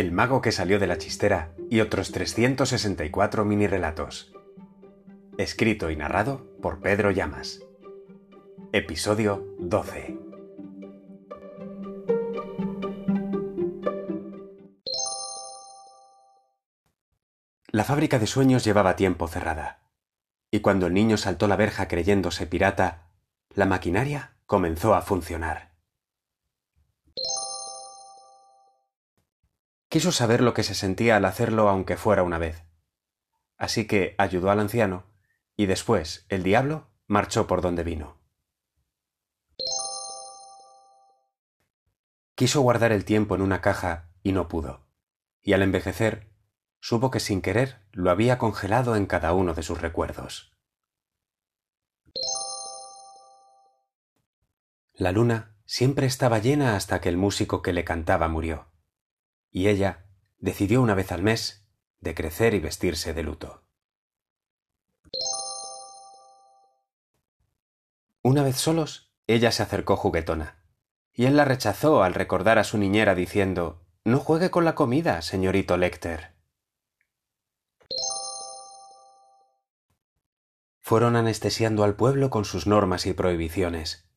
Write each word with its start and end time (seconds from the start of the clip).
El 0.00 0.12
mago 0.12 0.40
que 0.40 0.50
salió 0.50 0.78
de 0.78 0.86
la 0.86 0.96
chistera 0.96 1.52
y 1.68 1.80
otros 1.80 2.10
364 2.10 3.44
mini 3.44 3.66
relatos. 3.66 4.32
Escrito 5.36 5.90
y 5.90 5.96
narrado 5.96 6.56
por 6.62 6.80
Pedro 6.80 7.10
Llamas. 7.10 7.60
Episodio 8.72 9.46
12. 9.58 10.16
La 17.68 17.84
fábrica 17.84 18.18
de 18.18 18.26
sueños 18.26 18.64
llevaba 18.64 18.96
tiempo 18.96 19.28
cerrada, 19.28 19.82
y 20.50 20.60
cuando 20.60 20.86
el 20.86 20.94
niño 20.94 21.18
saltó 21.18 21.46
la 21.46 21.56
verja 21.56 21.88
creyéndose 21.88 22.46
pirata, 22.46 23.10
la 23.54 23.66
maquinaria 23.66 24.38
comenzó 24.46 24.94
a 24.94 25.02
funcionar. 25.02 25.69
Quiso 29.90 30.12
saber 30.12 30.40
lo 30.40 30.54
que 30.54 30.62
se 30.62 30.76
sentía 30.76 31.16
al 31.16 31.24
hacerlo 31.24 31.68
aunque 31.68 31.96
fuera 31.96 32.22
una 32.22 32.38
vez. 32.38 32.64
Así 33.58 33.88
que 33.88 34.14
ayudó 34.18 34.52
al 34.52 34.60
anciano, 34.60 35.04
y 35.56 35.66
después 35.66 36.26
el 36.28 36.44
diablo 36.44 36.86
marchó 37.08 37.48
por 37.48 37.60
donde 37.60 37.82
vino. 37.82 38.16
Quiso 42.36 42.60
guardar 42.60 42.92
el 42.92 43.04
tiempo 43.04 43.34
en 43.34 43.42
una 43.42 43.60
caja 43.60 44.12
y 44.22 44.30
no 44.30 44.46
pudo, 44.46 44.86
y 45.42 45.54
al 45.54 45.62
envejecer 45.62 46.30
supo 46.78 47.10
que 47.10 47.18
sin 47.18 47.42
querer 47.42 47.84
lo 47.90 48.12
había 48.12 48.38
congelado 48.38 48.94
en 48.94 49.06
cada 49.06 49.32
uno 49.32 49.54
de 49.54 49.64
sus 49.64 49.80
recuerdos. 49.80 50.56
La 54.94 55.10
luna 55.10 55.56
siempre 55.64 56.06
estaba 56.06 56.38
llena 56.38 56.76
hasta 56.76 57.00
que 57.00 57.08
el 57.08 57.16
músico 57.16 57.60
que 57.60 57.72
le 57.72 57.84
cantaba 57.84 58.28
murió 58.28 58.69
y 59.50 59.68
ella 59.68 60.06
decidió 60.38 60.80
una 60.82 60.94
vez 60.94 61.12
al 61.12 61.22
mes 61.22 61.66
de 62.00 62.14
crecer 62.14 62.54
y 62.54 62.60
vestirse 62.60 63.12
de 63.12 63.22
luto. 63.22 63.64
Una 68.22 68.42
vez 68.42 68.56
solos, 68.56 69.12
ella 69.26 69.50
se 69.52 69.62
acercó 69.62 69.96
juguetona, 69.96 70.62
y 71.12 71.26
él 71.26 71.36
la 71.36 71.44
rechazó 71.44 72.02
al 72.02 72.14
recordar 72.14 72.58
a 72.58 72.64
su 72.64 72.78
niñera 72.78 73.14
diciendo 73.14 73.86
No 74.04 74.18
juegue 74.18 74.50
con 74.50 74.64
la 74.64 74.74
comida, 74.74 75.22
señorito 75.22 75.76
Lecter. 75.76 76.34
Fueron 80.80 81.16
anestesiando 81.16 81.84
al 81.84 81.94
pueblo 81.94 82.30
con 82.30 82.44
sus 82.44 82.66
normas 82.66 83.06
y 83.06 83.12
prohibiciones. 83.12 84.10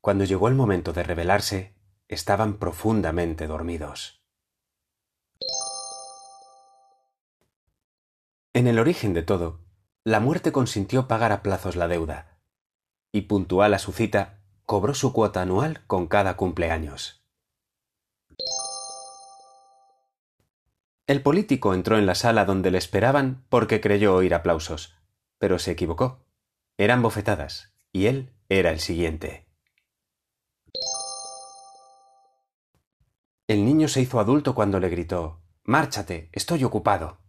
Cuando 0.00 0.24
llegó 0.24 0.48
el 0.48 0.54
momento 0.54 0.92
de 0.92 1.02
rebelarse, 1.02 1.76
estaban 2.08 2.58
profundamente 2.58 3.46
dormidos. 3.46 4.23
En 8.56 8.68
el 8.68 8.78
origen 8.78 9.14
de 9.14 9.24
todo, 9.24 9.58
la 10.04 10.20
muerte 10.20 10.52
consintió 10.52 11.08
pagar 11.08 11.32
a 11.32 11.42
plazos 11.42 11.74
la 11.74 11.88
deuda, 11.88 12.38
y 13.10 13.22
puntual 13.22 13.74
a 13.74 13.80
su 13.80 13.90
cita, 13.90 14.44
cobró 14.64 14.94
su 14.94 15.12
cuota 15.12 15.42
anual 15.42 15.84
con 15.88 16.06
cada 16.06 16.36
cumpleaños. 16.36 17.24
El 21.08 21.20
político 21.20 21.74
entró 21.74 21.98
en 21.98 22.06
la 22.06 22.14
sala 22.14 22.44
donde 22.44 22.70
le 22.70 22.78
esperaban 22.78 23.44
porque 23.48 23.80
creyó 23.80 24.14
oír 24.14 24.32
aplausos, 24.34 24.94
pero 25.38 25.58
se 25.58 25.72
equivocó. 25.72 26.24
Eran 26.78 27.02
bofetadas, 27.02 27.74
y 27.90 28.06
él 28.06 28.32
era 28.48 28.70
el 28.70 28.78
siguiente. 28.78 29.48
El 33.48 33.64
niño 33.64 33.88
se 33.88 34.00
hizo 34.00 34.20
adulto 34.20 34.54
cuando 34.54 34.78
le 34.78 34.90
gritó 34.90 35.40
Márchate, 35.64 36.28
estoy 36.32 36.62
ocupado 36.62 37.23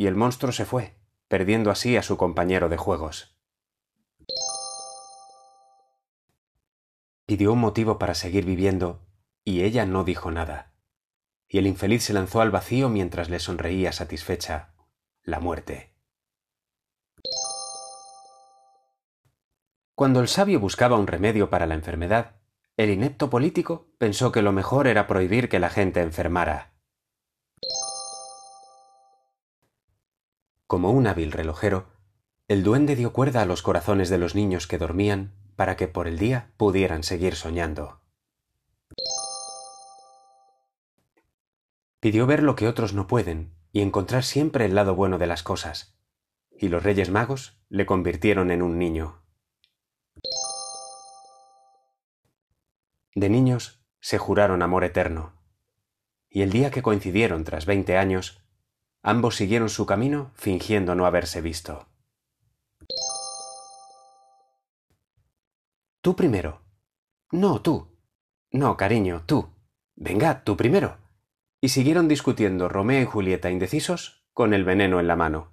y 0.00 0.06
el 0.06 0.16
monstruo 0.16 0.50
se 0.50 0.64
fue, 0.64 0.96
perdiendo 1.28 1.70
así 1.70 1.98
a 1.98 2.02
su 2.02 2.16
compañero 2.16 2.70
de 2.70 2.78
juegos. 2.78 3.36
Pidió 7.26 7.52
un 7.52 7.58
motivo 7.58 7.98
para 7.98 8.14
seguir 8.14 8.46
viviendo, 8.46 9.06
y 9.44 9.62
ella 9.62 9.84
no 9.84 10.02
dijo 10.02 10.30
nada. 10.30 10.72
Y 11.48 11.58
el 11.58 11.66
infeliz 11.66 12.02
se 12.02 12.14
lanzó 12.14 12.40
al 12.40 12.50
vacío 12.50 12.88
mientras 12.88 13.28
le 13.28 13.40
sonreía 13.40 13.92
satisfecha 13.92 14.72
la 15.22 15.38
muerte. 15.38 15.94
Cuando 19.94 20.20
el 20.20 20.28
sabio 20.28 20.60
buscaba 20.60 20.96
un 20.96 21.08
remedio 21.08 21.50
para 21.50 21.66
la 21.66 21.74
enfermedad, 21.74 22.40
el 22.78 22.88
inepto 22.88 23.28
político 23.28 23.92
pensó 23.98 24.32
que 24.32 24.40
lo 24.40 24.52
mejor 24.52 24.86
era 24.86 25.06
prohibir 25.06 25.50
que 25.50 25.60
la 25.60 25.68
gente 25.68 26.00
enfermara. 26.00 26.69
Como 30.70 30.92
un 30.92 31.08
hábil 31.08 31.32
relojero, 31.32 31.88
el 32.46 32.62
duende 32.62 32.94
dio 32.94 33.12
cuerda 33.12 33.42
a 33.42 33.44
los 33.44 33.60
corazones 33.60 34.08
de 34.08 34.18
los 34.18 34.36
niños 34.36 34.68
que 34.68 34.78
dormían 34.78 35.32
para 35.56 35.74
que 35.74 35.88
por 35.88 36.06
el 36.06 36.16
día 36.16 36.52
pudieran 36.56 37.02
seguir 37.02 37.34
soñando. 37.34 38.02
Pidió 41.98 42.24
ver 42.28 42.44
lo 42.44 42.54
que 42.54 42.68
otros 42.68 42.94
no 42.94 43.08
pueden 43.08 43.52
y 43.72 43.80
encontrar 43.80 44.22
siempre 44.22 44.64
el 44.64 44.76
lado 44.76 44.94
bueno 44.94 45.18
de 45.18 45.26
las 45.26 45.42
cosas, 45.42 45.98
y 46.56 46.68
los 46.68 46.84
Reyes 46.84 47.10
Magos 47.10 47.58
le 47.68 47.84
convirtieron 47.84 48.52
en 48.52 48.62
un 48.62 48.78
niño. 48.78 49.24
De 53.16 53.28
niños 53.28 53.82
se 53.98 54.18
juraron 54.18 54.62
amor 54.62 54.84
eterno, 54.84 55.32
y 56.28 56.42
el 56.42 56.50
día 56.52 56.70
que 56.70 56.82
coincidieron 56.82 57.42
tras 57.42 57.66
veinte 57.66 57.96
años, 57.98 58.40
Ambos 59.02 59.36
siguieron 59.36 59.68
su 59.70 59.86
camino 59.86 60.30
fingiendo 60.34 60.94
no 60.94 61.06
haberse 61.06 61.40
visto. 61.40 61.86
Tú 66.02 66.16
primero. 66.16 66.62
No, 67.30 67.62
tú. 67.62 67.88
No, 68.50 68.76
cariño, 68.76 69.22
tú. 69.26 69.48
Venga, 69.96 70.44
tú 70.44 70.56
primero. 70.56 70.98
Y 71.60 71.68
siguieron 71.68 72.08
discutiendo 72.08 72.68
Romeo 72.68 73.02
y 73.02 73.04
Julieta 73.04 73.50
indecisos 73.50 74.26
con 74.32 74.54
el 74.54 74.64
veneno 74.64 75.00
en 75.00 75.06
la 75.06 75.16
mano. 75.16 75.52